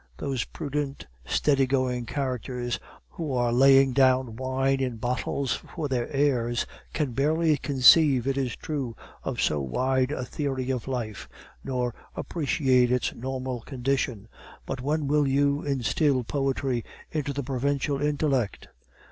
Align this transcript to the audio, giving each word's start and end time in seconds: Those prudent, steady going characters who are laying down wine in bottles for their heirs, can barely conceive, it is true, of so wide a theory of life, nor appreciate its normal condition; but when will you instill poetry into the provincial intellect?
Those 0.17 0.45
prudent, 0.45 1.05
steady 1.27 1.67
going 1.67 2.07
characters 2.07 2.79
who 3.09 3.31
are 3.33 3.53
laying 3.53 3.93
down 3.93 4.35
wine 4.35 4.79
in 4.79 4.97
bottles 4.97 5.53
for 5.75 5.87
their 5.87 6.07
heirs, 6.11 6.65
can 6.91 7.11
barely 7.11 7.55
conceive, 7.57 8.25
it 8.25 8.35
is 8.35 8.55
true, 8.55 8.95
of 9.23 9.39
so 9.39 9.59
wide 9.61 10.11
a 10.11 10.25
theory 10.25 10.71
of 10.71 10.87
life, 10.87 11.29
nor 11.63 11.93
appreciate 12.15 12.91
its 12.91 13.13
normal 13.13 13.59
condition; 13.61 14.27
but 14.65 14.81
when 14.81 15.05
will 15.07 15.27
you 15.27 15.61
instill 15.61 16.23
poetry 16.23 16.83
into 17.13 17.31
the 17.31 17.43
provincial 17.43 18.01
intellect? 18.01 18.69